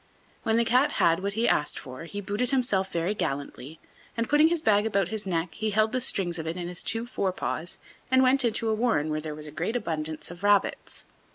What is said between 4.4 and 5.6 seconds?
his bag about his neck,